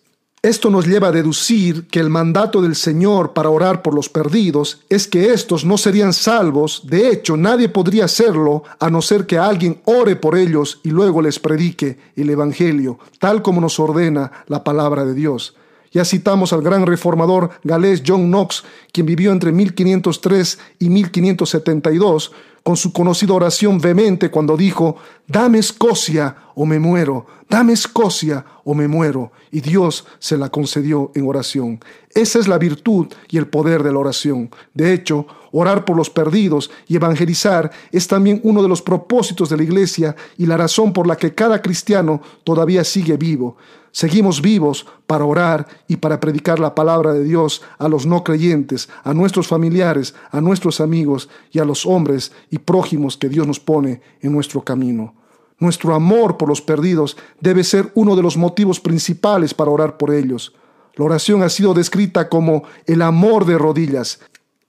Esto 0.48 0.70
nos 0.70 0.88
lleva 0.88 1.10
a 1.10 1.12
deducir 1.12 1.88
que 1.88 2.00
el 2.00 2.10
mandato 2.10 2.62
del 2.62 2.78
Señor 2.78 3.34
para 3.34 3.50
orar 3.50 3.82
por 3.82 3.94
los 3.94 4.08
perdidos 4.08 4.80
es 4.88 5.06
que 5.06 5.34
éstos 5.34 5.66
no 5.66 5.78
serían 5.78 6.14
salvos, 6.14 6.84
de 6.86 7.10
hecho 7.10 7.36
nadie 7.36 7.68
podría 7.68 8.06
hacerlo 8.06 8.64
a 8.80 8.90
no 8.90 9.02
ser 9.02 9.26
que 9.26 9.38
alguien 9.38 9.82
ore 9.84 10.16
por 10.16 10.38
ellos 10.38 10.80
y 10.84 10.92
luego 10.92 11.22
les 11.22 11.38
predique 11.38 11.98
el 12.16 12.30
Evangelio, 12.30 12.98
tal 13.20 13.42
como 13.42 13.60
nos 13.60 13.78
ordena 13.78 14.32
la 14.48 14.64
palabra 14.64 15.04
de 15.04 15.16
Dios. 15.16 15.54
Ya 15.92 16.06
citamos 16.06 16.54
al 16.54 16.62
gran 16.62 16.86
reformador 16.86 17.50
galés 17.66 18.04
John 18.08 18.28
Knox, 18.28 18.64
quien 18.94 19.06
vivió 19.06 19.34
entre 19.34 19.52
1503 19.52 20.60
y 20.80 20.90
1572, 20.90 22.32
con 22.68 22.76
su 22.76 22.92
conocida 22.92 23.34
oración 23.34 23.80
vehemente 23.80 24.30
cuando 24.30 24.58
dijo, 24.58 24.98
Dame 25.26 25.58
Escocia 25.58 26.36
o 26.54 26.66
me 26.66 26.80
muero, 26.80 27.26
dame 27.50 27.72
Escocia 27.72 28.44
o 28.66 28.74
me 28.74 28.90
muero. 28.90 29.32
Y 29.52 29.62
Dios 29.62 30.06
se 30.20 30.36
la 30.36 30.50
concedió 30.50 31.14
en 31.16 31.26
oración. 31.30 31.80
Esa 32.14 32.40
es 32.40 32.48
la 32.50 32.58
virtud 32.58 33.08
y 33.30 33.38
el 33.38 33.48
poder 33.48 33.84
de 33.84 33.94
la 33.94 34.00
oración. 34.00 34.50
De 34.74 34.92
hecho, 34.92 35.28
orar 35.58 35.86
por 35.86 35.98
los 35.98 36.12
perdidos 36.12 36.70
y 36.88 36.96
evangelizar 36.98 37.72
es 37.92 38.08
también 38.08 38.40
uno 38.44 38.62
de 38.62 38.70
los 38.70 38.84
propósitos 38.84 39.50
de 39.50 39.58
la 39.58 39.64
Iglesia 39.64 40.16
y 40.38 40.46
la 40.46 40.56
razón 40.56 40.94
por 40.94 41.08
la 41.08 41.16
que 41.16 41.34
cada 41.34 41.64
cristiano 41.64 42.22
todavía 42.44 42.84
sigue 42.84 43.18
vivo. 43.18 43.58
Seguimos 43.92 44.40
vivos 44.40 44.86
para 45.08 45.26
orar 45.26 45.68
y 45.88 45.96
para 45.96 46.20
predicar 46.20 46.60
la 46.60 46.76
palabra 46.76 47.14
de 47.14 47.24
Dios 47.24 47.64
a 47.80 47.88
los 47.88 48.06
no 48.06 48.24
creyentes, 48.24 48.90
a 49.04 49.16
nuestros 49.16 49.48
familiares, 49.48 50.14
a 50.30 50.42
nuestros 50.42 50.80
amigos 50.80 51.28
y 51.52 51.58
a 51.58 51.66
los 51.66 51.88
hombres 51.88 52.32
y 52.52 52.60
prójimos 52.60 53.18
que 53.18 53.28
Dios 53.28 53.48
nos 53.48 53.60
pone 53.60 54.02
en 54.22 54.34
nuestro 54.34 54.62
camino. 54.62 55.16
Nuestro 55.58 55.96
amor 55.96 56.38
por 56.38 56.50
los 56.50 56.62
perdidos 56.62 57.18
debe 57.42 57.64
ser 57.64 57.92
uno 57.96 58.16
de 58.16 58.22
los 58.22 58.38
motivos 58.38 58.80
principales 58.80 59.56
para 59.56 59.72
orar 59.72 59.98
por 59.98 60.14
ellos. 60.14 60.54
La 60.98 61.06
oración 61.06 61.42
ha 61.42 61.50
sido 61.50 61.74
descrita 61.74 62.30
como 62.30 62.64
el 62.86 63.02
amor 63.02 63.46
de 63.46 63.58
rodillas. 63.58 64.20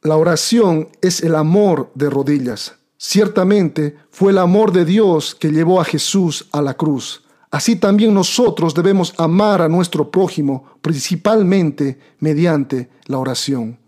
La 0.02 0.16
oración 0.16 0.90
es 1.02 1.24
el 1.24 1.34
amor 1.34 1.90
de 1.96 2.08
rodillas. 2.08 2.76
Ciertamente 2.98 3.96
fue 4.10 4.30
el 4.30 4.38
amor 4.38 4.70
de 4.70 4.84
Dios 4.84 5.34
que 5.34 5.50
llevó 5.50 5.80
a 5.80 5.84
Jesús 5.84 6.48
a 6.52 6.62
la 6.62 6.74
cruz. 6.74 7.24
Así 7.50 7.74
también 7.74 8.14
nosotros 8.14 8.74
debemos 8.74 9.12
amar 9.18 9.60
a 9.60 9.68
nuestro 9.68 10.08
prójimo, 10.08 10.66
principalmente 10.82 11.98
mediante 12.20 12.90
la 13.06 13.18
oración. 13.18 13.78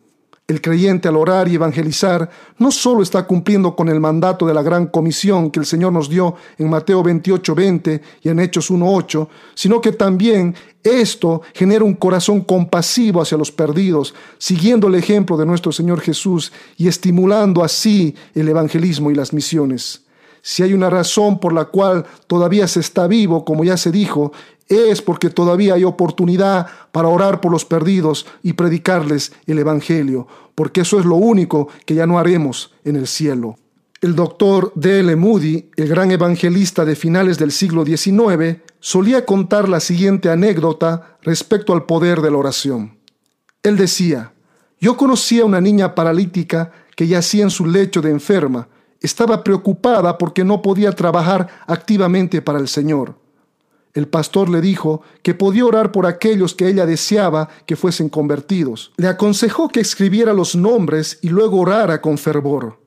El 0.51 0.61
creyente 0.61 1.07
al 1.07 1.15
orar 1.15 1.47
y 1.47 1.55
evangelizar 1.55 2.29
no 2.59 2.73
solo 2.73 3.05
está 3.05 3.25
cumpliendo 3.25 3.77
con 3.77 3.89
el 3.89 4.01
mandato 4.01 4.49
de 4.49 4.53
la 4.53 4.65
gran 4.65 4.89
comisión 4.89 5.53
que 5.53 5.61
el 5.61 5.65
Señor 5.65 5.93
nos 5.93 6.11
dio 6.11 6.35
en 6.59 6.69
Mateo 6.69 7.05
28, 7.05 7.55
20 7.55 8.03
y 8.23 8.29
en 8.29 8.41
Hechos 8.41 8.69
1.8, 8.69 9.29
sino 9.55 9.81
que 9.81 9.93
también 9.93 10.57
esto 10.83 11.43
genera 11.55 11.85
un 11.85 11.95
corazón 11.95 12.41
compasivo 12.41 13.23
hacia 13.23 13.39
los 13.39 13.53
perdidos, 13.53 14.13
siguiendo 14.39 14.89
el 14.89 14.97
ejemplo 14.97 15.37
de 15.37 15.47
nuestro 15.47 15.71
Señor 15.71 16.01
Jesús 16.01 16.53
y 16.77 16.89
estimulando 16.89 17.63
así 17.63 18.17
el 18.35 18.49
evangelismo 18.49 19.13
y 19.13 19.15
las 19.15 19.33
misiones. 19.33 20.03
Si 20.43 20.65
hay 20.65 20.73
una 20.73 20.91
razón 20.91 21.39
por 21.39 21.53
la 21.53 21.67
cual 21.67 22.07
todavía 22.27 22.67
se 22.67 22.81
está 22.81 23.07
vivo, 23.07 23.45
como 23.45 23.63
ya 23.63 23.77
se 23.77 23.93
dijo, 23.93 24.33
es 24.71 25.03
porque 25.03 25.29
todavía 25.29 25.75
hay 25.75 25.85
oportunidad 25.85 26.67
para 26.93 27.09
orar 27.09 27.41
por 27.41 27.53
los 27.53 27.65
perdidos 27.65 28.27
y 28.43 28.55
predicarles 28.55 29.33
el 29.47 29.59
Evangelio, 29.59 30.27
porque 30.55 30.83
eso 30.83 30.99
es 30.99 31.05
lo 31.05 31.17
único 31.17 31.69
que 31.85 31.95
ya 31.95 32.07
no 32.07 32.19
haremos 32.19 32.73
en 32.85 32.97
el 32.97 33.07
cielo. 33.07 33.57
El 34.01 34.15
doctor 34.15 34.73
D. 34.77 35.01
L. 35.01 35.15
Moody, 35.17 35.71
el 35.77 35.89
gran 35.89 36.11
evangelista 36.11 36.87
de 36.87 36.97
finales 36.97 37.37
del 37.37 37.53
siglo 37.53 37.85
XIX, 37.85 38.59
solía 38.79 39.27
contar 39.27 39.69
la 39.69 39.79
siguiente 39.79 40.31
anécdota 40.31 41.19
respecto 41.21 41.75
al 41.75 41.85
poder 41.85 42.23
de 42.23 42.31
la 42.31 42.39
oración. 42.39 42.97
Él 43.63 43.77
decía, 43.77 44.33
yo 44.81 44.97
conocía 44.97 45.43
a 45.43 45.47
una 45.47 45.61
niña 45.61 45.95
paralítica 45.95 46.73
que 46.97 47.09
yacía 47.09 47.43
en 47.43 47.51
su 47.51 47.67
lecho 47.67 48.01
de 48.01 48.11
enferma. 48.11 48.69
Estaba 49.03 49.45
preocupada 49.45 50.17
porque 50.17 50.45
no 50.45 50.63
podía 50.63 50.93
trabajar 50.93 51.49
activamente 51.67 52.41
para 52.41 52.59
el 52.59 52.69
Señor. 52.69 53.20
El 53.93 54.07
pastor 54.07 54.49
le 54.49 54.61
dijo 54.61 55.03
que 55.23 55.35
podía 55.35 55.65
orar 55.65 55.91
por 55.91 56.07
aquellos 56.07 56.55
que 56.55 56.69
ella 56.69 56.87
deseaba 56.87 57.49
que 57.67 57.77
fuesen 57.77 58.09
convertidos. 58.09 58.93
Le 58.97 59.09
aconsejó 59.09 59.69
que 59.69 59.81
escribiera 59.81 60.33
los 60.33 60.55
nombres 60.55 61.19
y 61.23 61.29
luego 61.29 61.61
orara 61.61 62.01
con 62.01 62.17
fervor. 62.17 62.79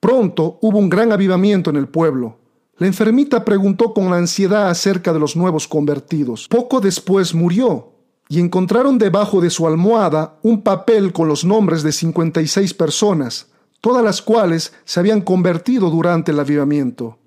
Pronto 0.00 0.58
hubo 0.60 0.78
un 0.78 0.90
gran 0.90 1.12
avivamiento 1.12 1.70
en 1.70 1.76
el 1.76 1.86
pueblo. 1.86 2.38
La 2.78 2.88
enfermita 2.88 3.44
preguntó 3.44 3.94
con 3.94 4.12
ansiedad 4.12 4.68
acerca 4.68 5.12
de 5.12 5.20
los 5.20 5.36
nuevos 5.36 5.68
convertidos. 5.68 6.48
Poco 6.48 6.80
después 6.80 7.34
murió 7.34 7.92
y 8.28 8.40
encontraron 8.40 8.98
debajo 8.98 9.40
de 9.40 9.50
su 9.50 9.66
almohada 9.68 10.38
un 10.42 10.62
papel 10.62 11.12
con 11.12 11.28
los 11.28 11.44
nombres 11.44 11.84
de 11.84 11.92
56 11.92 12.74
personas, 12.74 13.46
todas 13.80 14.02
las 14.02 14.22
cuales 14.22 14.72
se 14.84 14.98
habían 14.98 15.20
convertido 15.20 15.90
durante 15.90 16.32
el 16.32 16.40
avivamiento. 16.40 17.18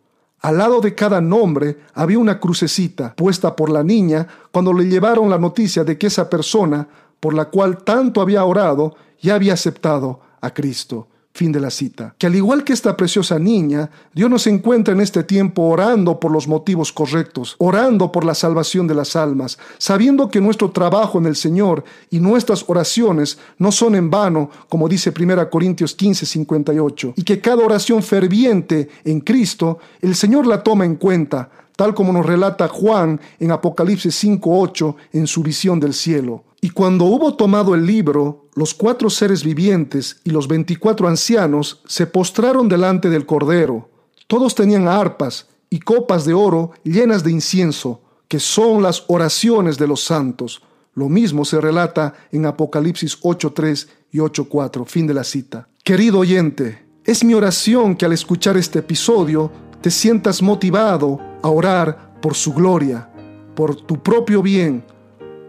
Al 0.42 0.58
lado 0.58 0.82
de 0.82 0.94
cada 0.94 1.22
nombre 1.22 1.77
había 1.94 2.20
una 2.20 2.39
crucecita 2.39 3.15
puesta 3.15 3.56
por 3.56 3.70
la 3.70 3.84
niña 3.84 4.27
cuando 4.51 4.74
le 4.74 4.86
llevaron 4.86 5.30
la 5.30 5.38
noticia 5.38 5.84
de 5.84 5.98
que 5.98 6.08
esa 6.08 6.30
persona, 6.30 6.88
por 7.20 7.34
la 7.34 7.46
cual 7.46 7.84
tanto 7.84 8.22
había 8.22 8.44
orado, 8.46 8.96
ya 9.20 9.36
había 9.36 9.54
aceptado 9.54 10.20
a 10.42 10.54
Cristo. 10.54 11.08
Fin 11.36 11.51
de 11.51 11.60
la 11.60 11.70
cita. 11.70 12.15
Que 12.18 12.27
al 12.27 12.36
igual 12.36 12.63
que 12.63 12.72
esta 12.72 12.96
preciosa 12.96 13.38
niña, 13.38 13.89
Dios 14.13 14.30
nos 14.30 14.48
encuentra 14.48 14.94
en 14.94 15.01
este 15.01 15.22
tiempo 15.22 15.63
orando 15.63 16.18
por 16.18 16.32
los 16.32 16.48
motivos 16.48 16.94
correctos, 16.94 17.58
orando 17.58 18.10
por 18.10 18.24
la 18.24 18.34
salvación 18.34 18.88
de 18.88 18.96
las 18.96 19.18
almas, 19.18 19.60
sabiendo 19.77 20.30
que 20.30 20.39
nuestro 20.39 20.72
trabajo 20.72 21.18
en 21.18 21.25
el 21.25 21.36
Señor 21.36 21.84
y 22.10 22.22
nuestras 22.22 22.63
oraciones 22.68 23.38
no 23.58 23.74
son 23.74 23.96
en 23.96 24.10
vano, 24.10 24.50
como 24.70 24.88
dice 24.88 25.12
1 25.13 25.50
Corintios 25.50 25.94
15, 25.94 26.25
58, 26.25 27.13
y 27.18 27.24
que 27.24 27.42
cada 27.42 27.65
oración 27.65 28.01
ferviente 28.01 28.88
en 29.04 29.20
Cristo, 29.20 29.80
el 30.00 30.15
Señor 30.15 30.48
la 30.48 30.63
toma 30.63 30.86
en 30.86 30.96
cuenta, 30.96 31.50
tal 31.75 31.94
como 31.94 32.13
nos 32.13 32.25
relata 32.25 32.67
Juan 32.67 33.20
en 33.39 33.51
Apocalipsis 33.51 34.24
5.8 34.24 34.96
en 35.13 35.27
su 35.27 35.44
visión 35.44 35.79
del 35.79 35.94
cielo. 35.94 36.44
Y 36.62 36.70
cuando 36.72 37.05
hubo 37.05 37.36
tomado 37.36 37.75
el 37.75 37.86
libro, 37.86 38.48
los 38.55 38.74
cuatro 38.74 39.10
seres 39.10 39.44
vivientes 39.44 40.20
y 40.24 40.32
los 40.32 40.48
veinticuatro 40.48 41.08
ancianos 41.08 41.82
se 41.86 42.08
postraron 42.08 42.67
delante 42.67 43.10
del 43.10 43.25
Cordero. 43.25 43.89
Todos 44.27 44.55
tenían 44.55 44.88
arpas 44.88 45.48
y 45.70 45.79
copas 45.79 46.25
de 46.25 46.34
oro 46.34 46.72
llenas 46.84 47.24
de 47.24 47.32
incienso, 47.32 48.01
que 48.27 48.39
son 48.39 48.82
las 48.82 49.03
oraciones 49.08 49.77
de 49.77 49.88
los 49.88 50.03
santos. 50.03 50.62
Lo 50.94 51.10
mismo 51.10 51.46
se 51.46 51.62
relata 51.62 52.13
en 52.32 52.46
Apocalipsis 52.46 53.22
8.3 53.22 53.88
y 54.12 54.17
8.4. 54.17 54.86
Fin 54.86 55.05
de 55.05 55.13
la 55.13 55.24
cita. 55.24 55.67
Querido 55.84 56.20
oyente, 56.20 56.86
es 57.03 57.24
mi 57.24 57.36
oración 57.36 57.96
que 57.96 58.05
al 58.05 58.13
escuchar 58.13 58.58
este 58.58 58.79
episodio 58.79 59.51
te 59.86 59.92
sientas 59.92 60.42
motivado 60.42 61.20
a 61.44 61.50
orar 61.50 62.18
por 62.20 62.34
su 62.34 62.56
gloria, 62.56 63.08
por 63.54 63.75
tu 63.75 64.01
propio 64.01 64.42
bien, 64.42 64.84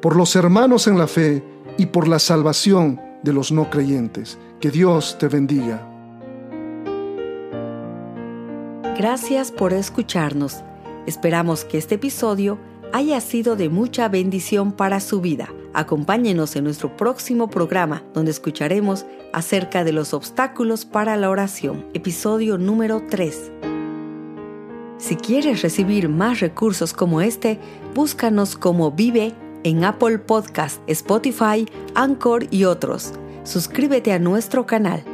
por 0.02 0.14
los 0.14 0.36
hermanos 0.36 0.86
en 0.88 0.98
la 0.98 1.06
fe 1.06 1.42
y 1.78 1.86
por 1.86 2.06
la 2.06 2.18
salvación 2.18 3.00
de 3.22 3.32
los 3.32 3.50
no 3.50 3.70
creyentes. 3.70 4.36
Que 4.60 4.70
Dios 4.70 5.16
te 5.18 5.28
bendiga. 5.28 5.80
Gracias 8.98 9.50
por 9.50 9.72
escucharnos. 9.72 10.62
Esperamos 11.06 11.64
que 11.64 11.78
este 11.78 11.94
episodio 11.94 12.58
haya 12.92 13.22
sido 13.22 13.56
de 13.56 13.70
mucha 13.70 14.06
bendición 14.10 14.72
para 14.72 15.00
su 15.00 15.22
vida. 15.22 15.48
Acompáñenos 15.72 16.56
en 16.56 16.64
nuestro 16.64 16.94
próximo 16.94 17.48
programa 17.48 18.02
donde 18.12 18.32
escucharemos 18.32 19.06
acerca 19.32 19.82
de 19.82 19.92
los 19.92 20.12
obstáculos 20.12 20.84
para 20.84 21.16
la 21.16 21.30
oración, 21.30 21.86
episodio 21.94 22.58
número 22.58 23.02
3. 23.08 23.75
Si 25.06 25.14
quieres 25.14 25.62
recibir 25.62 26.08
más 26.08 26.40
recursos 26.40 26.92
como 26.92 27.20
este, 27.20 27.60
búscanos 27.94 28.56
como 28.56 28.90
Vive 28.90 29.34
en 29.62 29.84
Apple 29.84 30.18
Podcast, 30.18 30.82
Spotify, 30.88 31.64
Anchor 31.94 32.48
y 32.50 32.64
otros. 32.64 33.12
Suscríbete 33.44 34.12
a 34.12 34.18
nuestro 34.18 34.66
canal. 34.66 35.04